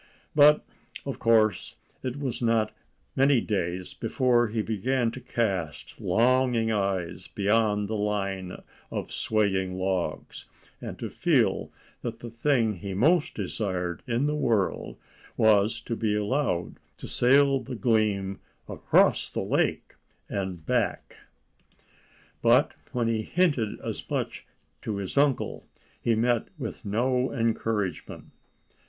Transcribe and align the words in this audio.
But 0.33 0.65
of 1.05 1.19
course 1.19 1.75
it 2.01 2.17
was 2.19 2.41
not 2.41 2.73
many 3.15 3.39
days 3.39 3.93
before 3.93 4.47
he 4.47 4.63
began 4.63 5.11
to 5.11 5.21
cast 5.21 6.01
longing 6.01 6.71
eyes 6.71 7.27
beyond 7.27 7.87
the 7.87 7.93
line 7.95 8.63
of 8.89 9.11
swaying 9.11 9.75
logs, 9.77 10.45
and 10.81 10.97
to 10.97 11.07
feel 11.11 11.71
that 12.01 12.17
the 12.17 12.31
thing 12.31 12.77
he 12.77 12.95
most 12.95 13.35
desired 13.35 14.01
in 14.07 14.25
the 14.25 14.33
world 14.35 14.97
was 15.37 15.79
to 15.81 15.95
be 15.95 16.15
allowed 16.15 16.79
to 16.97 17.07
sail 17.07 17.59
the 17.59 17.75
Gleam 17.75 18.39
across 18.67 19.29
the 19.29 19.43
lake 19.43 19.93
and 20.27 20.65
back. 20.65 21.17
But 22.41 22.71
when 22.91 23.07
he 23.07 23.21
hinted 23.21 23.79
as 23.81 24.03
much 24.09 24.47
to 24.81 24.95
his 24.95 25.15
uncle 25.15 25.67
he 26.01 26.15
met 26.15 26.47
with 26.57 26.85
no 26.85 27.31
encouragement. 27.31 28.31